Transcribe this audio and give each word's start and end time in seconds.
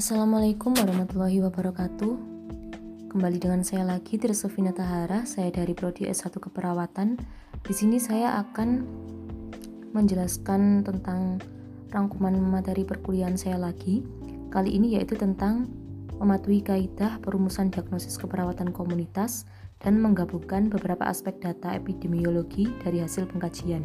Assalamualaikum 0.00 0.72
warahmatullahi 0.80 1.44
wabarakatuh. 1.44 2.12
Kembali 3.12 3.36
dengan 3.36 3.60
saya 3.60 3.84
lagi 3.84 4.16
Tirsovina 4.16 4.72
Tahara, 4.72 5.28
saya 5.28 5.52
dari 5.52 5.76
prodi 5.76 6.08
S1 6.08 6.40
Keperawatan. 6.40 7.20
Di 7.60 7.72
sini 7.76 8.00
saya 8.00 8.40
akan 8.40 8.80
menjelaskan 9.92 10.88
tentang 10.88 11.44
rangkuman 11.92 12.32
materi 12.40 12.88
perkuliahan 12.88 13.36
saya 13.36 13.60
lagi. 13.60 14.00
Kali 14.48 14.72
ini 14.72 14.96
yaitu 14.96 15.20
tentang 15.20 15.68
mematuhi 16.16 16.64
kaidah 16.64 17.20
perumusan 17.20 17.68
diagnosis 17.68 18.16
keperawatan 18.16 18.72
komunitas 18.72 19.44
dan 19.84 20.00
menggabungkan 20.00 20.72
beberapa 20.72 21.12
aspek 21.12 21.44
data 21.44 21.76
epidemiologi 21.76 22.72
dari 22.80 23.04
hasil 23.04 23.28
pengkajian. 23.28 23.84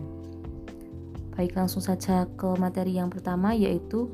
Baik, 1.35 1.59
langsung 1.59 1.83
saja 1.83 2.23
ke 2.39 2.55
materi 2.55 2.95
yang 2.95 3.11
pertama 3.11 3.51
yaitu 3.51 4.07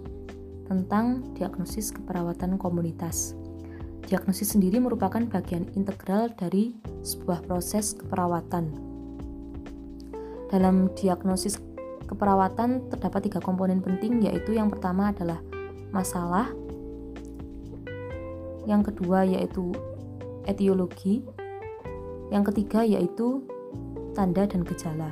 tentang 0.71 1.35
diagnosis 1.35 1.91
keperawatan 1.91 2.55
komunitas. 2.55 3.35
Diagnosis 4.07 4.55
sendiri 4.55 4.79
merupakan 4.79 5.19
bagian 5.27 5.67
integral 5.75 6.31
dari 6.31 6.79
sebuah 7.03 7.43
proses 7.43 7.91
keperawatan. 7.99 8.71
Dalam 10.47 10.87
diagnosis 10.95 11.59
keperawatan 12.07 12.87
terdapat 12.87 13.27
tiga 13.27 13.43
komponen 13.43 13.83
penting 13.83 14.23
yaitu 14.23 14.55
yang 14.55 14.71
pertama 14.71 15.11
adalah 15.11 15.43
masalah, 15.91 16.47
yang 18.63 18.79
kedua 18.79 19.27
yaitu 19.27 19.75
etiologi, 20.47 21.19
yang 22.31 22.47
ketiga 22.47 22.87
yaitu 22.87 23.43
tanda 24.15 24.47
dan 24.47 24.63
gejala. 24.63 25.11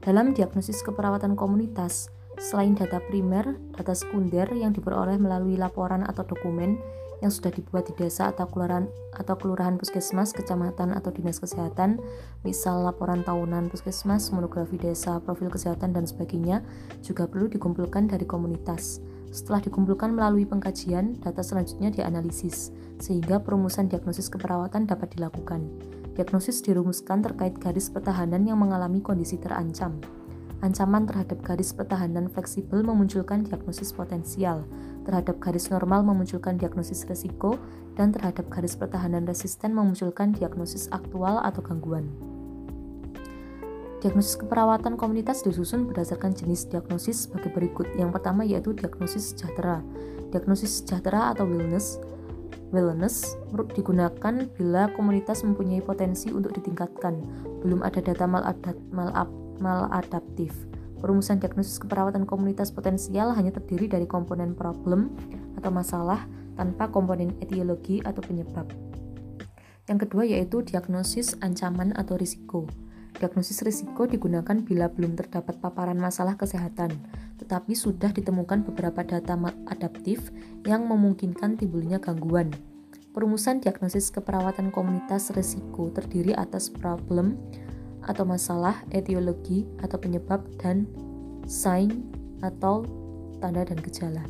Dalam 0.00 0.32
diagnosis 0.36 0.80
keperawatan 0.84 1.36
komunitas, 1.36 2.08
Selain 2.40 2.72
data 2.72 3.04
primer, 3.04 3.60
data 3.76 3.92
sekunder 3.92 4.48
yang 4.56 4.72
diperoleh 4.72 5.20
melalui 5.20 5.60
laporan 5.60 6.08
atau 6.08 6.24
dokumen 6.24 6.80
yang 7.20 7.28
sudah 7.28 7.52
dibuat 7.52 7.84
di 7.84 7.94
desa 8.00 8.32
atau 8.32 8.48
kelurahan 8.48 8.88
atau 9.12 9.36
kelurahan 9.36 9.76
puskesmas, 9.76 10.32
kecamatan 10.32 10.96
atau 10.96 11.12
dinas 11.12 11.36
kesehatan, 11.36 12.00
misal 12.40 12.80
laporan 12.80 13.20
tahunan 13.20 13.68
puskesmas, 13.68 14.32
monografi 14.32 14.80
desa, 14.80 15.20
profil 15.20 15.52
kesehatan 15.52 15.92
dan 15.92 16.08
sebagainya, 16.08 16.64
juga 17.04 17.28
perlu 17.28 17.52
dikumpulkan 17.52 18.08
dari 18.08 18.24
komunitas. 18.24 19.04
Setelah 19.28 19.60
dikumpulkan 19.60 20.16
melalui 20.16 20.48
pengkajian, 20.48 21.20
data 21.20 21.44
selanjutnya 21.44 21.92
dianalisis, 21.92 22.72
sehingga 22.98 23.36
perumusan 23.44 23.92
diagnosis 23.92 24.32
keperawatan 24.32 24.88
dapat 24.88 25.12
dilakukan. 25.12 25.68
Diagnosis 26.16 26.64
dirumuskan 26.64 27.20
terkait 27.20 27.52
garis 27.60 27.92
pertahanan 27.92 28.48
yang 28.48 28.56
mengalami 28.56 29.04
kondisi 29.04 29.36
terancam. 29.36 30.19
Ancaman 30.60 31.08
terhadap 31.08 31.40
garis 31.40 31.72
pertahanan 31.72 32.28
fleksibel 32.28 32.84
memunculkan 32.84 33.48
diagnosis 33.48 33.96
potensial, 33.96 34.68
terhadap 35.08 35.40
garis 35.40 35.72
normal 35.72 36.04
memunculkan 36.04 36.60
diagnosis 36.60 37.08
resiko, 37.08 37.56
dan 37.96 38.12
terhadap 38.12 38.44
garis 38.52 38.76
pertahanan 38.76 39.24
resisten 39.24 39.72
memunculkan 39.72 40.36
diagnosis 40.36 40.92
aktual 40.92 41.40
atau 41.40 41.64
gangguan. 41.64 42.12
Diagnosis 44.04 44.36
keperawatan 44.36 45.00
komunitas 45.00 45.40
disusun 45.44 45.88
berdasarkan 45.88 46.36
jenis 46.36 46.68
diagnosis 46.68 47.28
sebagai 47.28 47.52
berikut. 47.52 47.88
Yang 47.96 48.20
pertama 48.20 48.44
yaitu 48.44 48.72
diagnosis 48.72 49.32
sejahtera. 49.32 49.84
Diagnosis 50.32 50.80
sejahtera 50.80 51.32
atau 51.32 51.44
wellness 51.48 52.00
wellness 52.70 53.34
digunakan 53.74 54.46
bila 54.54 54.88
komunitas 54.94 55.42
mempunyai 55.42 55.82
potensi 55.82 56.30
untuk 56.30 56.54
ditingkatkan. 56.54 57.18
Belum 57.60 57.82
ada 57.82 58.00
data 58.00 58.24
maladaptasi 58.24 59.39
maladaptif. 59.60 60.50
Perumusan 61.00 61.40
diagnosis 61.40 61.80
keperawatan 61.80 62.28
komunitas 62.28 62.72
potensial 62.72 63.32
hanya 63.32 63.52
terdiri 63.52 63.88
dari 63.88 64.04
komponen 64.04 64.52
problem 64.52 65.12
atau 65.56 65.72
masalah 65.72 66.28
tanpa 66.56 66.92
komponen 66.92 67.32
etiologi 67.40 68.04
atau 68.04 68.20
penyebab. 68.20 68.68
Yang 69.88 69.98
kedua 70.06 70.28
yaitu 70.28 70.60
diagnosis 70.60 71.40
ancaman 71.40 71.96
atau 71.96 72.20
risiko. 72.20 72.68
Diagnosis 73.16 73.64
risiko 73.64 74.06
digunakan 74.06 74.54
bila 74.60 74.86
belum 74.92 75.16
terdapat 75.18 75.58
paparan 75.58 75.98
masalah 75.98 76.38
kesehatan, 76.38 76.94
tetapi 77.40 77.74
sudah 77.74 78.12
ditemukan 78.12 78.62
beberapa 78.64 79.02
data 79.02 79.34
adaptif 79.66 80.30
yang 80.68 80.86
memungkinkan 80.86 81.58
timbulnya 81.58 81.98
gangguan. 81.98 82.52
Perumusan 83.10 83.58
diagnosis 83.58 84.14
keperawatan 84.14 84.70
komunitas 84.70 85.34
risiko 85.34 85.90
terdiri 85.90 86.30
atas 86.38 86.70
problem, 86.70 87.34
atau 88.06 88.24
masalah, 88.24 88.80
etiologi 88.94 89.68
atau 89.80 89.96
penyebab, 90.00 90.40
dan 90.60 90.88
sign 91.44 92.06
atau 92.40 92.84
tanda 93.40 93.64
dan 93.64 93.80
gejala. 93.80 94.24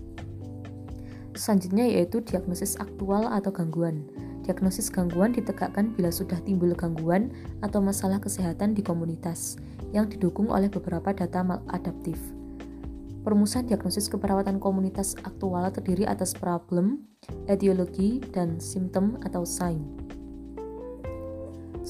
Selanjutnya 1.34 1.86
yaitu 1.86 2.20
diagnosis 2.22 2.74
aktual 2.82 3.30
atau 3.30 3.54
gangguan. 3.54 4.02
Diagnosis 4.42 4.90
gangguan 4.90 5.30
ditegakkan 5.30 5.94
bila 5.94 6.10
sudah 6.10 6.40
timbul 6.42 6.74
gangguan 6.74 7.30
atau 7.62 7.78
masalah 7.78 8.18
kesehatan 8.18 8.74
di 8.74 8.82
komunitas 8.82 9.54
yang 9.94 10.10
didukung 10.10 10.50
oleh 10.50 10.66
beberapa 10.66 11.14
data 11.14 11.46
maladaptif. 11.46 12.18
Perumusan 13.20 13.68
diagnosis 13.68 14.08
keperawatan 14.08 14.56
komunitas 14.56 15.12
aktual 15.28 15.68
terdiri 15.68 16.08
atas 16.08 16.32
problem, 16.32 17.04
etiologi, 17.52 18.18
dan 18.32 18.56
simptom 18.56 19.20
atau 19.20 19.44
sign. 19.44 20.09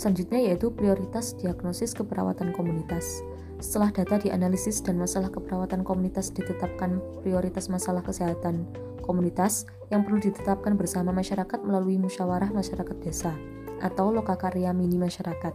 Selanjutnya 0.00 0.40
yaitu 0.40 0.72
prioritas 0.72 1.36
diagnosis 1.36 1.92
keperawatan 1.92 2.56
komunitas. 2.56 3.20
Setelah 3.60 3.92
data 3.92 4.16
dianalisis 4.16 4.80
dan 4.80 4.96
masalah 4.96 5.28
keperawatan 5.28 5.84
komunitas 5.84 6.32
ditetapkan 6.32 7.04
prioritas 7.20 7.68
masalah 7.68 8.00
kesehatan 8.00 8.64
komunitas 9.04 9.68
yang 9.92 10.00
perlu 10.00 10.16
ditetapkan 10.16 10.72
bersama 10.80 11.12
masyarakat 11.12 11.60
melalui 11.60 12.00
musyawarah 12.00 12.48
masyarakat 12.48 12.96
desa 13.04 13.36
atau 13.84 14.08
lokakarya 14.08 14.72
mini 14.72 14.96
masyarakat. 14.96 15.52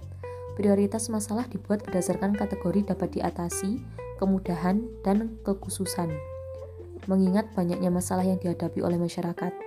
Prioritas 0.53 1.09
masalah 1.09 1.49
dibuat 1.49 1.81
berdasarkan 1.81 2.37
kategori 2.37 2.93
dapat 2.93 3.17
diatasi, 3.17 3.81
kemudahan, 4.21 4.85
dan 5.01 5.41
kekhususan. 5.41 6.13
Mengingat 7.09 7.49
banyaknya 7.57 7.89
masalah 7.89 8.21
yang 8.21 8.37
dihadapi 8.37 8.77
oleh 8.85 9.01
masyarakat, 9.01 9.64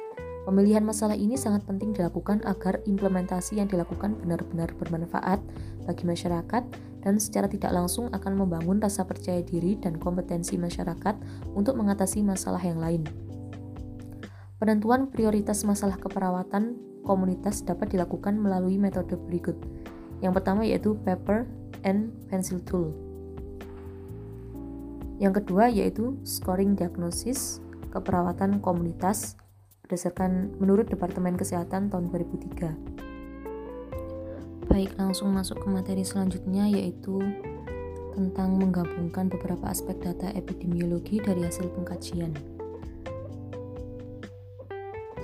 Pemilihan 0.49 0.81
masalah 0.81 1.13
ini 1.13 1.37
sangat 1.37 1.69
penting 1.69 1.93
dilakukan 1.93 2.41
agar 2.49 2.81
implementasi 2.89 3.61
yang 3.61 3.69
dilakukan 3.69 4.17
benar-benar 4.17 4.73
bermanfaat 4.81 5.45
bagi 5.85 6.09
masyarakat 6.09 6.65
dan 7.05 7.15
secara 7.21 7.53
tidak 7.53 7.69
langsung 7.69 8.09
akan 8.17 8.33
membangun 8.33 8.81
rasa 8.81 9.05
percaya 9.05 9.45
diri 9.45 9.77
dan 9.77 10.01
kompetensi 10.01 10.57
masyarakat 10.57 11.21
untuk 11.53 11.77
mengatasi 11.77 12.25
masalah 12.25 12.65
yang 12.65 12.81
lain. 12.81 13.05
Penentuan 14.57 15.13
prioritas 15.13 15.69
masalah 15.69 16.01
keperawatan 16.01 16.81
komunitas 17.05 17.61
dapat 17.61 17.93
dilakukan 17.93 18.41
melalui 18.41 18.81
metode 18.81 19.21
berikut. 19.21 19.61
Yang 20.25 20.33
pertama 20.41 20.65
yaitu 20.65 20.97
paper 21.05 21.45
and 21.85 22.09
pencil 22.33 22.57
tool. 22.65 22.97
Yang 25.21 25.45
kedua 25.45 25.69
yaitu 25.69 26.17
scoring 26.25 26.73
diagnosis 26.73 27.61
keperawatan 27.93 28.65
komunitas 28.65 29.37
berdasarkan 29.89 30.61
menurut 30.61 30.93
Departemen 30.93 31.41
Kesehatan 31.41 31.89
tahun 31.89 32.13
2003. 32.13 34.69
Baik, 34.69 34.93
langsung 35.01 35.33
masuk 35.33 35.65
ke 35.65 35.69
materi 35.73 36.05
selanjutnya 36.05 36.69
yaitu 36.69 37.17
tentang 38.13 38.61
menggabungkan 38.61 39.33
beberapa 39.33 39.73
aspek 39.73 39.97
data 39.97 40.29
epidemiologi 40.37 41.25
dari 41.25 41.41
hasil 41.41 41.73
pengkajian. 41.73 42.37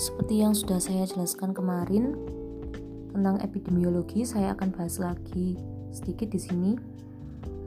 Seperti 0.00 0.40
yang 0.40 0.56
sudah 0.56 0.80
saya 0.80 1.04
jelaskan 1.04 1.52
kemarin 1.52 2.16
tentang 3.12 3.44
epidemiologi, 3.44 4.24
saya 4.24 4.56
akan 4.56 4.72
bahas 4.72 4.96
lagi 4.96 5.60
sedikit 5.92 6.32
di 6.32 6.40
sini. 6.40 6.72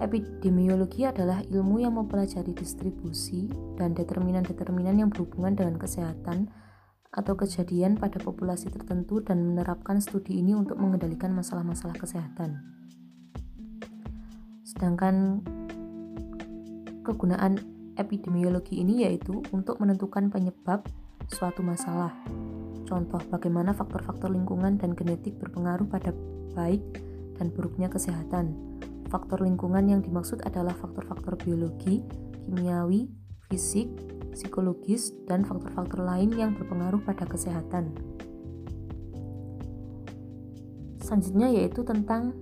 Epidemiologi 0.01 1.05
adalah 1.05 1.45
ilmu 1.45 1.77
yang 1.77 1.93
mempelajari 1.93 2.57
distribusi 2.57 3.53
dan 3.77 3.93
determinan-determinan 3.93 4.97
yang 4.97 5.13
berhubungan 5.13 5.53
dengan 5.53 5.77
kesehatan 5.77 6.49
atau 7.11 7.33
kejadian 7.39 7.95
pada 7.95 8.19
populasi 8.19 8.69
tertentu 8.69 9.23
dan 9.23 9.41
menerapkan 9.41 10.03
studi 10.03 10.39
ini 10.39 10.53
untuk 10.53 10.77
mengendalikan 10.77 11.31
masalah-masalah 11.33 11.95
kesehatan. 11.95 12.61
Sedangkan 14.67 15.41
kegunaan 17.07 17.57
epidemiologi 17.95 18.83
ini 18.83 19.07
yaitu 19.07 19.41
untuk 19.55 19.79
menentukan 19.79 20.29
penyebab 20.29 20.85
suatu 21.31 21.63
masalah. 21.63 22.13
Contoh 22.87 23.19
bagaimana 23.27 23.75
faktor-faktor 23.75 24.31
lingkungan 24.31 24.79
dan 24.79 24.95
genetik 24.95 25.35
berpengaruh 25.39 25.87
pada 25.87 26.15
baik 26.55 26.83
dan 27.35 27.51
buruknya 27.51 27.91
kesehatan. 27.91 28.55
Faktor 29.07 29.43
lingkungan 29.43 29.87
yang 29.87 30.01
dimaksud 30.03 30.43
adalah 30.43 30.75
faktor-faktor 30.75 31.39
biologi, 31.39 32.03
kimiawi, 32.47 33.07
fisik, 33.47 33.87
psikologis, 34.37 35.09
dan 35.25 35.41
faktor-faktor 35.41 36.05
lain 36.05 36.29
yang 36.37 36.53
berpengaruh 36.53 37.01
pada 37.01 37.25
kesehatan. 37.25 37.89
Selanjutnya 41.01 41.49
yaitu 41.49 41.81
tentang 41.81 42.37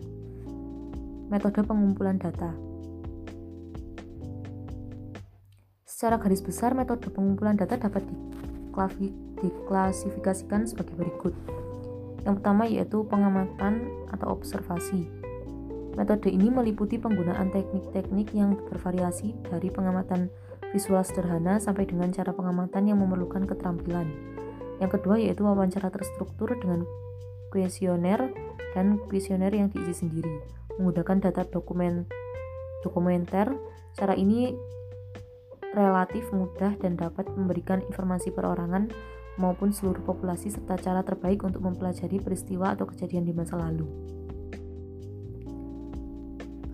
metode 1.32 1.64
pengumpulan 1.64 2.20
data. 2.20 2.52
Secara 5.88 6.20
garis 6.20 6.44
besar, 6.44 6.76
metode 6.76 7.08
pengumpulan 7.08 7.56
data 7.56 7.80
dapat 7.80 8.04
diklasifikasikan 9.40 10.68
sebagai 10.68 10.92
berikut. 11.00 11.32
Yang 12.28 12.44
pertama 12.44 12.68
yaitu 12.68 13.08
pengamatan 13.08 13.88
atau 14.12 14.36
observasi. 14.36 15.08
Metode 15.96 16.28
ini 16.28 16.52
meliputi 16.52 17.00
penggunaan 17.00 17.56
teknik-teknik 17.56 18.36
yang 18.36 18.60
bervariasi 18.68 19.32
dari 19.48 19.72
pengamatan 19.72 20.28
visual 20.76 21.00
sederhana 21.08 21.64
sampai 21.64 21.88
dengan 21.88 22.12
cara 22.12 22.36
pengamatan 22.36 22.92
yang 22.92 23.00
memerlukan 23.00 23.48
keterampilan. 23.48 24.12
Yang 24.84 25.00
kedua 25.00 25.16
yaitu 25.16 25.48
wawancara 25.48 25.88
terstruktur 25.88 26.52
dengan 26.60 26.84
kuesioner 27.56 28.36
dan 28.76 29.00
kuesioner 29.08 29.56
yang 29.56 29.72
diisi 29.72 30.04
sendiri 30.04 30.44
menggunakan 30.76 31.32
data 31.32 31.48
dokumen 31.48 32.04
dokumenter. 32.84 33.56
Cara 33.96 34.12
ini 34.20 34.52
relatif 35.72 36.28
mudah 36.36 36.76
dan 36.76 37.00
dapat 37.00 37.32
memberikan 37.32 37.80
informasi 37.88 38.36
perorangan 38.36 38.92
maupun 39.40 39.72
seluruh 39.72 40.04
populasi 40.04 40.52
serta 40.52 40.76
cara 40.80 41.04
terbaik 41.04 41.44
untuk 41.48 41.64
mempelajari 41.64 42.20
peristiwa 42.20 42.76
atau 42.76 42.88
kejadian 42.88 43.24
di 43.24 43.32
masa 43.32 43.56
lalu. 43.56 43.88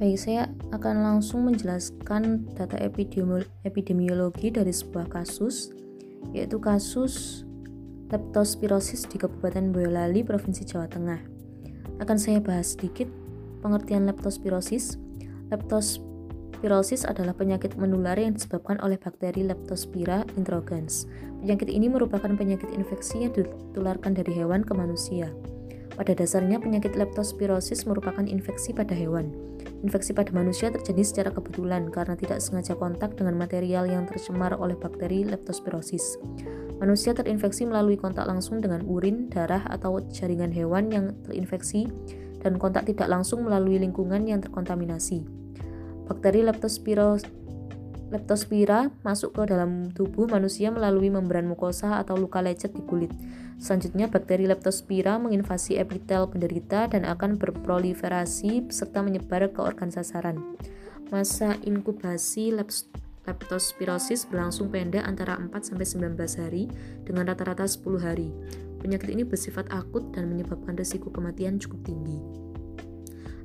Baik, 0.01 0.17
saya 0.17 0.49
akan 0.73 1.05
langsung 1.05 1.45
menjelaskan 1.45 2.49
data 2.57 2.73
epidemiologi 2.81 4.49
dari 4.49 4.73
sebuah 4.73 5.13
kasus, 5.13 5.69
yaitu 6.33 6.57
kasus 6.57 7.45
leptospirosis 8.09 9.05
di 9.05 9.21
Kabupaten 9.21 9.69
Boyolali, 9.69 10.25
Provinsi 10.25 10.65
Jawa 10.65 10.89
Tengah. 10.89 11.21
Akan 12.01 12.17
saya 12.17 12.41
bahas 12.41 12.73
sedikit 12.73 13.13
pengertian 13.61 14.09
leptospirosis. 14.09 14.97
Leptospirosis 15.53 17.05
adalah 17.05 17.37
penyakit 17.37 17.77
menular 17.77 18.17
yang 18.17 18.33
disebabkan 18.33 18.81
oleh 18.81 18.97
bakteri 18.97 19.45
Leptospira 19.45 20.25
introgans. 20.33 21.05
Penyakit 21.45 21.69
ini 21.69 21.93
merupakan 21.93 22.33
penyakit 22.33 22.73
infeksi 22.73 23.29
yang 23.29 23.37
ditularkan 23.37 24.17
dari 24.17 24.33
hewan 24.33 24.65
ke 24.65 24.73
manusia. 24.73 25.29
Pada 25.93 26.17
dasarnya, 26.17 26.57
penyakit 26.57 26.97
leptospirosis 26.97 27.85
merupakan 27.85 28.25
infeksi 28.25 28.73
pada 28.73 28.97
hewan. 28.97 29.50
Infeksi 29.81 30.13
pada 30.13 30.29
manusia 30.29 30.69
terjadi 30.69 31.01
secara 31.01 31.29
kebetulan 31.33 31.89
karena 31.89 32.13
tidak 32.13 32.37
sengaja 32.37 32.77
kontak 32.77 33.17
dengan 33.17 33.33
material 33.33 33.89
yang 33.89 34.05
tercemar 34.05 34.53
oleh 34.53 34.77
bakteri 34.77 35.25
leptospirosis. 35.25 36.21
Manusia 36.77 37.17
terinfeksi 37.17 37.65
melalui 37.65 37.97
kontak 37.97 38.29
langsung 38.29 38.61
dengan 38.61 38.85
urin, 38.85 39.33
darah, 39.33 39.65
atau 39.73 39.97
jaringan 40.13 40.53
hewan 40.53 40.93
yang 40.93 41.05
terinfeksi 41.25 41.89
dan 42.45 42.61
kontak 42.61 42.85
tidak 42.85 43.09
langsung 43.09 43.41
melalui 43.41 43.81
lingkungan 43.81 44.29
yang 44.29 44.41
terkontaminasi. 44.41 45.25
Bakteri 46.05 46.45
leptospirosis 46.45 47.40
Leptospira 48.11 48.91
masuk 49.07 49.39
ke 49.39 49.47
dalam 49.47 49.87
tubuh 49.95 50.27
manusia 50.27 50.67
melalui 50.67 51.07
membran 51.07 51.47
mukosa 51.47 51.95
atau 51.95 52.19
luka 52.19 52.43
lecet 52.43 52.75
di 52.75 52.83
kulit. 52.83 53.07
Selanjutnya, 53.55 54.11
bakteri 54.11 54.51
Leptospira 54.51 55.15
menginvasi 55.15 55.79
epitel 55.79 56.27
penderita 56.27 56.91
dan 56.91 57.07
akan 57.07 57.39
berproliferasi 57.39 58.67
serta 58.67 58.99
menyebar 58.99 59.47
ke 59.55 59.63
organ 59.63 59.95
sasaran. 59.95 60.59
Masa 61.07 61.55
inkubasi 61.63 62.51
leptospirosis 63.23 64.27
berlangsung 64.27 64.67
pendek 64.67 65.07
antara 65.07 65.39
4-19 65.39 66.19
hari 66.35 66.67
dengan 67.07 67.31
rata-rata 67.31 67.63
10 67.63 67.95
hari. 68.03 68.27
Penyakit 68.83 69.07
ini 69.07 69.23
bersifat 69.23 69.71
akut 69.71 70.11
dan 70.11 70.27
menyebabkan 70.27 70.75
risiko 70.75 71.07
kematian 71.07 71.63
cukup 71.63 71.79
tinggi. 71.87 72.50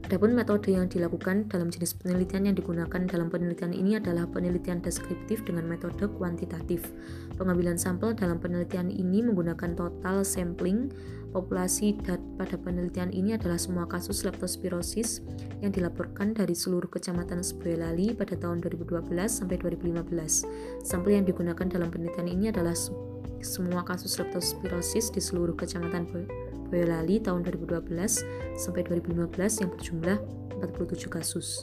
Adapun 0.07 0.39
metode 0.39 0.71
yang 0.71 0.87
dilakukan 0.87 1.51
dalam 1.51 1.67
jenis 1.67 1.99
penelitian 1.99 2.47
yang 2.47 2.55
digunakan 2.55 3.11
dalam 3.11 3.27
penelitian 3.27 3.75
ini 3.75 3.99
adalah 3.99 4.23
penelitian 4.31 4.79
deskriptif 4.79 5.43
dengan 5.43 5.67
metode 5.67 6.07
kuantitatif. 6.15 6.95
Pengambilan 7.35 7.75
sampel 7.75 8.15
dalam 8.15 8.39
penelitian 8.39 8.87
ini 8.87 9.19
menggunakan 9.27 9.75
total 9.75 10.23
sampling 10.23 10.95
populasi 11.35 11.99
pada 12.39 12.55
penelitian 12.55 13.11
ini 13.11 13.35
adalah 13.35 13.59
semua 13.59 13.91
kasus 13.91 14.23
leptospirosis 14.23 15.27
yang 15.59 15.75
dilaporkan 15.75 16.39
dari 16.39 16.55
seluruh 16.55 16.87
kecamatan 16.87 17.43
Boyolali 17.59 18.15
pada 18.15 18.39
tahun 18.39 18.63
2012 18.63 19.11
sampai 19.27 19.59
2015. 19.59 20.87
Sampel 20.87 21.19
yang 21.19 21.27
digunakan 21.27 21.67
dalam 21.67 21.91
penelitian 21.91 22.31
ini 22.31 22.55
adalah 22.55 22.79
semua 23.43 23.83
kasus 23.83 24.23
leptospirosis 24.23 25.11
di 25.11 25.19
seluruh 25.19 25.59
kecamatan 25.59 26.07
Boyolali 26.07 26.46
Boyolali 26.69 27.23
tahun 27.23 27.47
2012 27.47 27.91
sampai 28.59 28.83
2015 28.85 29.63
yang 29.63 29.71
berjumlah 29.75 30.19
47 30.61 31.09
kasus. 31.11 31.63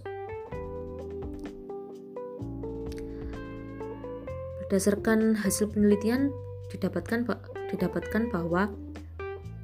Berdasarkan 4.65 5.37
hasil 5.37 5.69
penelitian 5.69 6.33
didapatkan 6.73 7.29
didapatkan 7.69 8.23
bahwa 8.33 8.73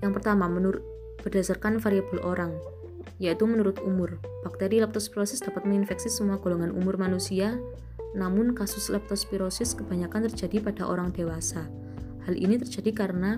yang 0.05 0.13
pertama 0.13 0.45
menurut 0.45 0.85
berdasarkan 1.25 1.81
variabel 1.81 2.21
orang 2.21 2.53
yaitu 3.19 3.43
menurut 3.43 3.77
umur. 3.83 4.15
Bakteri 4.47 4.79
leptospirosis 4.79 5.43
dapat 5.43 5.67
menginfeksi 5.67 6.07
semua 6.07 6.39
golongan 6.39 6.71
umur 6.71 6.95
manusia, 6.95 7.59
namun 8.15 8.55
kasus 8.55 8.87
leptospirosis 8.87 9.75
kebanyakan 9.75 10.31
terjadi 10.31 10.63
pada 10.63 10.87
orang 10.87 11.11
dewasa. 11.11 11.67
Hal 12.23 12.39
ini 12.39 12.55
terjadi 12.57 12.95
karena 12.95 13.35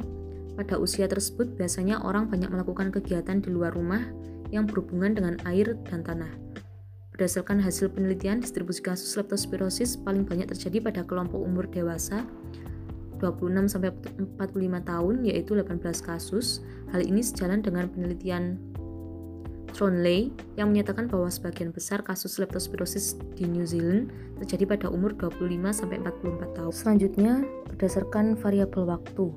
pada 0.61 0.77
usia 0.77 1.09
tersebut, 1.09 1.57
biasanya 1.57 2.05
orang 2.05 2.29
banyak 2.29 2.53
melakukan 2.53 2.93
kegiatan 2.93 3.41
di 3.41 3.49
luar 3.49 3.73
rumah 3.73 4.05
yang 4.53 4.69
berhubungan 4.69 5.17
dengan 5.17 5.35
air 5.49 5.73
dan 5.89 6.05
tanah. 6.05 6.29
Berdasarkan 7.17 7.57
hasil 7.57 7.89
penelitian, 7.97 8.45
distribusi 8.45 8.85
kasus 8.85 9.17
leptospirosis 9.17 9.97
paling 9.97 10.21
banyak 10.21 10.45
terjadi 10.53 10.85
pada 10.85 11.01
kelompok 11.01 11.41
umur 11.41 11.65
dewasa 11.65 12.29
26 13.17 13.77
45 14.37 14.37
tahun 14.85 15.15
yaitu 15.25 15.57
18 15.57 15.81
kasus. 16.01 16.61
Hal 16.93 17.01
ini 17.01 17.25
sejalan 17.25 17.65
dengan 17.65 17.89
penelitian 17.89 18.57
Tronley 19.71 20.35
yang 20.59 20.75
menyatakan 20.75 21.07
bahwa 21.07 21.31
sebagian 21.31 21.71
besar 21.71 22.03
kasus 22.03 22.37
leptospirosis 22.37 23.15
di 23.39 23.47
New 23.47 23.63
Zealand 23.63 24.11
terjadi 24.43 24.75
pada 24.75 24.87
umur 24.91 25.15
25 25.15 25.47
44 25.87 26.57
tahun. 26.57 26.73
Selanjutnya, 26.75 27.33
berdasarkan 27.71 28.35
variabel 28.35 28.83
waktu, 28.83 29.31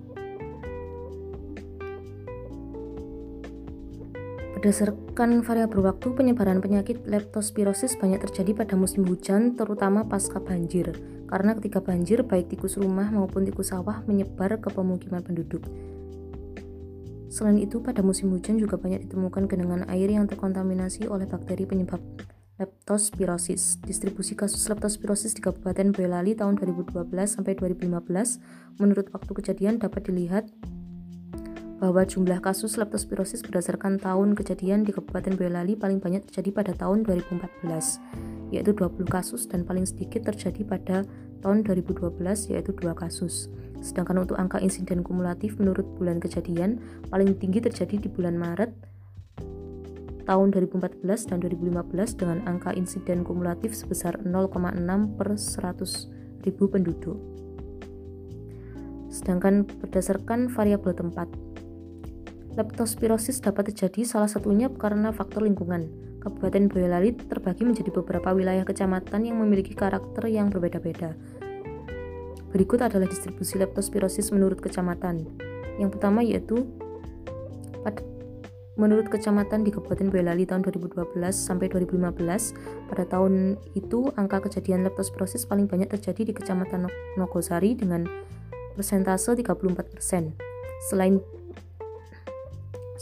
Berdasarkan 4.65 5.45
variabel 5.45 5.85
waktu, 5.85 6.17
penyebaran 6.17 6.65
penyakit 6.65 7.05
leptospirosis 7.05 8.01
banyak 8.01 8.25
terjadi 8.25 8.65
pada 8.65 8.81
musim 8.81 9.05
hujan, 9.05 9.61
terutama 9.61 10.09
pasca 10.09 10.41
banjir. 10.41 10.89
Karena 11.29 11.53
ketika 11.53 11.85
banjir, 11.85 12.25
baik 12.25 12.49
tikus 12.49 12.81
rumah 12.81 13.13
maupun 13.13 13.45
tikus 13.45 13.77
sawah 13.77 14.01
menyebar 14.09 14.57
ke 14.65 14.73
pemukiman 14.73 15.21
penduduk. 15.21 15.69
Selain 17.29 17.61
itu, 17.61 17.85
pada 17.85 18.01
musim 18.01 18.33
hujan 18.33 18.57
juga 18.57 18.81
banyak 18.81 19.05
ditemukan 19.05 19.53
genangan 19.53 19.85
air 19.93 20.09
yang 20.09 20.25
terkontaminasi 20.25 21.13
oleh 21.13 21.29
bakteri 21.29 21.69
penyebab 21.69 22.01
leptospirosis. 22.57 23.85
Distribusi 23.85 24.33
kasus 24.33 24.65
leptospirosis 24.73 25.37
di 25.37 25.45
Kabupaten 25.45 25.93
Boyolali 25.93 26.41
tahun 26.41 26.57
2012 26.57 27.05
sampai 27.29 27.53
2015 27.53 28.81
menurut 28.81 29.13
waktu 29.13 29.31
kejadian 29.45 29.77
dapat 29.77 30.09
dilihat 30.09 30.49
bahwa 31.85 32.01
jumlah 32.09 32.41
kasus 32.41 32.81
leptospirosis 32.81 33.45
berdasarkan 33.45 34.01
tahun 34.01 34.33
kejadian 34.33 34.89
di 34.89 34.97
Kabupaten 34.97 35.37
Boyolali 35.37 35.77
paling 35.77 36.01
banyak 36.01 36.25
terjadi 36.33 36.65
pada 36.65 36.73
tahun 36.73 37.05
2014, 37.05 38.01
yaitu 38.49 38.73
20 38.73 39.05
kasus 39.05 39.45
dan 39.45 39.69
paling 39.69 39.85
sedikit 39.85 40.33
terjadi 40.33 40.65
pada 40.65 41.05
tahun 41.45 41.61
2012 41.69 42.17
yaitu 42.57 42.73
2 42.73 42.89
kasus. 42.97 43.53
Sedangkan 43.85 44.25
untuk 44.25 44.41
angka 44.41 44.65
insiden 44.65 45.05
kumulatif 45.05 45.61
menurut 45.61 45.85
bulan 46.01 46.25
kejadian 46.25 46.81
paling 47.13 47.37
tinggi 47.37 47.61
terjadi 47.61 48.01
di 48.01 48.09
bulan 48.09 48.41
Maret 48.41 48.73
tahun 50.25 50.57
2014 50.57 51.05
dan 51.05 51.37
2015 51.45 52.17
dengan 52.17 52.49
angka 52.49 52.73
insiden 52.73 53.29
kumulatif 53.29 53.77
sebesar 53.77 54.25
0,6 54.25 55.21
per 55.21 55.37
100 55.37 56.49
ribu 56.49 56.65
penduduk. 56.65 57.21
Sedangkan 59.13 59.63
berdasarkan 59.63 60.51
variabel 60.51 60.91
tempat, 60.91 61.31
Leptospirosis 62.55 63.43
dapat 63.43 63.75
terjadi 63.75 64.07
salah 64.07 64.31
satunya 64.31 64.71
karena 64.71 65.11
faktor 65.11 65.43
lingkungan. 65.43 65.91
Kabupaten 66.23 66.71
Boyolali 66.71 67.13
terbagi 67.19 67.67
menjadi 67.67 67.91
beberapa 67.91 68.31
wilayah 68.31 68.63
kecamatan 68.63 69.27
yang 69.27 69.43
memiliki 69.43 69.75
karakter 69.75 70.31
yang 70.31 70.49
berbeda-beda. 70.55 71.19
Berikut 72.55 72.79
adalah 72.79 73.11
distribusi 73.11 73.59
leptospirosis 73.59 74.31
menurut 74.31 74.63
kecamatan. 74.63 75.27
Yang 75.83 75.99
pertama 75.99 76.23
yaitu 76.23 76.63
menurut 78.75 79.07
kecamatan 79.07 79.63
di 79.63 79.71
Kabupaten 79.71 80.11
Boyolali 80.11 80.47
tahun 80.51 80.67
2012 80.67 81.15
sampai 81.31 81.71
2015, 81.71 82.91
pada 82.91 83.05
tahun 83.07 83.55
itu 83.79 84.11
angka 84.19 84.51
kejadian 84.51 84.83
leptospirosis 84.87 85.47
paling 85.47 85.71
banyak 85.71 85.87
terjadi 85.87 86.31
di 86.31 86.33
Kecamatan 86.35 86.91
Nogosari 87.15 87.79
dengan 87.79 88.03
persentase 88.75 89.39
34%. 89.39 90.35
Selain 90.91 91.23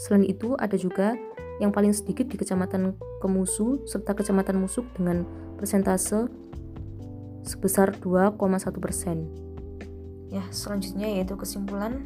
Selain 0.03 0.27
itu, 0.27 0.51
ada 0.59 0.75
juga 0.75 1.15
yang 1.63 1.71
paling 1.71 1.95
sedikit 1.95 2.27
di 2.27 2.35
Kecamatan 2.35 2.99
Kemusu 3.23 3.87
serta 3.87 4.11
Kecamatan 4.11 4.59
Musuk 4.59 4.83
dengan 4.99 5.23
persentase 5.55 6.27
sebesar 7.47 7.95
2,1 8.03 8.35
persen. 8.83 9.31
Ya, 10.27 10.43
selanjutnya 10.51 11.07
yaitu 11.07 11.39
kesimpulan. 11.39 12.03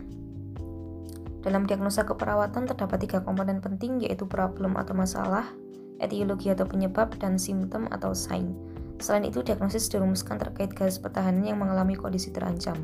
Dalam 1.42 1.66
diagnosa 1.66 2.06
keperawatan 2.06 2.70
terdapat 2.70 3.02
tiga 3.02 3.26
komponen 3.26 3.66
penting 3.66 4.06
yaitu 4.06 4.30
problem 4.30 4.78
atau 4.78 4.94
masalah, 4.94 5.50
etiologi 5.98 6.54
atau 6.54 6.70
penyebab, 6.70 7.18
dan 7.18 7.42
simptom 7.42 7.90
atau 7.90 8.14
sign. 8.14 8.54
Selain 9.02 9.26
itu, 9.26 9.42
diagnosis 9.42 9.90
dirumuskan 9.90 10.38
terkait 10.38 10.70
garis 10.78 11.02
pertahanan 11.02 11.50
yang 11.50 11.58
mengalami 11.58 11.98
kondisi 11.98 12.30
terancam. 12.30 12.78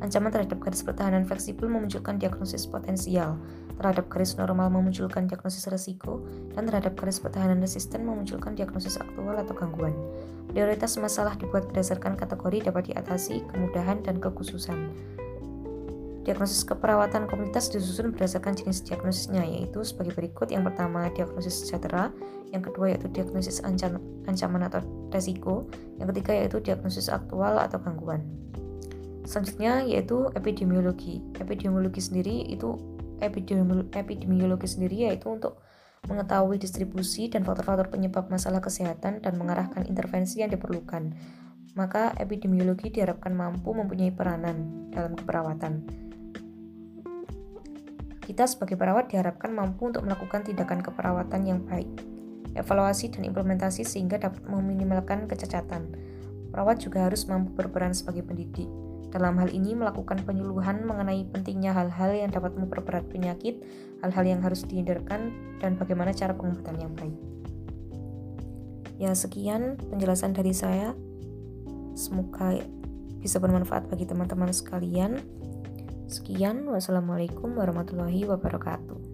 Ancaman 0.00 0.32
terhadap 0.32 0.64
garis 0.64 0.80
pertahanan 0.80 1.28
fleksibel 1.28 1.68
memunculkan 1.68 2.16
diagnosis 2.16 2.64
potensial, 2.64 3.36
terhadap 3.76 4.08
garis 4.08 4.32
normal 4.40 4.72
memunculkan 4.72 5.28
diagnosis 5.28 5.68
resiko, 5.68 6.24
dan 6.56 6.64
terhadap 6.64 6.96
garis 6.96 7.20
pertahanan 7.20 7.60
resisten 7.60 8.08
memunculkan 8.08 8.56
diagnosis 8.56 8.96
aktual 8.96 9.36
atau 9.36 9.52
gangguan. 9.52 9.92
Prioritas 10.48 10.96
masalah 10.96 11.36
dibuat 11.36 11.68
berdasarkan 11.68 12.16
kategori 12.16 12.72
dapat 12.72 12.90
diatasi, 12.90 13.44
kemudahan, 13.52 14.00
dan 14.00 14.16
kekhususan. 14.18 14.88
Diagnosis 16.20 16.68
keperawatan 16.68 17.28
komunitas 17.28 17.72
disusun 17.72 18.12
berdasarkan 18.12 18.56
jenis 18.56 18.84
diagnosisnya, 18.84 19.44
yaitu 19.44 19.80
sebagai 19.84 20.16
berikut. 20.16 20.52
Yang 20.52 20.72
pertama, 20.72 21.08
diagnosis 21.12 21.64
sejahtera. 21.64 22.12
Yang 22.52 22.72
kedua, 22.72 22.92
yaitu 22.92 23.08
diagnosis 23.08 23.64
ancaman 23.64 24.62
atau 24.64 24.80
resiko. 25.12 25.68
Yang 25.96 26.16
ketiga, 26.16 26.32
yaitu 26.36 26.56
diagnosis 26.60 27.08
aktual 27.08 27.56
atau 27.56 27.80
gangguan. 27.80 28.20
Selanjutnya, 29.24 29.84
yaitu 29.84 30.32
epidemiologi. 30.32 31.20
Epidemiologi 31.36 32.00
sendiri 32.00 32.48
itu 32.48 32.76
epidemiologi 33.20 34.64
sendiri 34.64 35.08
yaitu 35.08 35.28
untuk 35.28 35.60
mengetahui 36.08 36.56
distribusi 36.56 37.28
dan 37.28 37.44
faktor-faktor 37.44 37.92
penyebab 37.92 38.32
masalah 38.32 38.64
kesehatan 38.64 39.20
dan 39.20 39.36
mengarahkan 39.36 39.84
intervensi 39.84 40.40
yang 40.40 40.48
diperlukan. 40.48 41.12
Maka 41.76 42.16
epidemiologi 42.16 42.90
diharapkan 42.90 43.36
mampu 43.36 43.76
mempunyai 43.76 44.10
peranan 44.10 44.88
dalam 44.90 45.14
keperawatan. 45.14 45.84
Kita 48.24 48.46
sebagai 48.46 48.78
perawat 48.78 49.10
diharapkan 49.10 49.50
mampu 49.50 49.90
untuk 49.90 50.06
melakukan 50.06 50.46
tindakan 50.46 50.80
keperawatan 50.80 51.40
yang 51.46 51.60
baik, 51.66 51.90
evaluasi 52.54 53.10
dan 53.10 53.26
implementasi 53.26 53.82
sehingga 53.82 54.22
dapat 54.22 54.46
meminimalkan 54.46 55.26
kecacatan. 55.26 55.90
Perawat 56.50 56.82
juga 56.82 57.06
harus 57.06 57.26
mampu 57.30 57.54
berperan 57.54 57.94
sebagai 57.94 58.26
pendidik. 58.26 58.66
Dalam 59.10 59.34
hal 59.42 59.50
ini 59.50 59.74
melakukan 59.74 60.22
penyuluhan 60.22 60.86
mengenai 60.86 61.26
pentingnya 61.34 61.74
hal-hal 61.74 62.14
yang 62.14 62.30
dapat 62.30 62.54
memperberat 62.54 63.10
penyakit, 63.10 63.66
hal-hal 64.06 64.24
yang 64.24 64.40
harus 64.40 64.62
dihindarkan, 64.62 65.34
dan 65.58 65.74
bagaimana 65.74 66.14
cara 66.14 66.30
pengobatan 66.30 66.78
yang 66.78 66.94
baik. 66.94 67.18
Ya, 69.02 69.10
sekian 69.16 69.80
penjelasan 69.90 70.30
dari 70.30 70.54
saya. 70.54 70.94
Semoga 71.98 72.54
bisa 73.18 73.42
bermanfaat 73.42 73.90
bagi 73.90 74.06
teman-teman 74.06 74.54
sekalian. 74.54 75.18
Sekian, 76.06 76.70
wassalamualaikum 76.70 77.58
warahmatullahi 77.58 78.30
wabarakatuh. 78.30 79.09